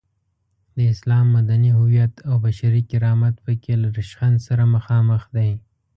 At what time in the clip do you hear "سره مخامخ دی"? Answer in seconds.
4.47-5.51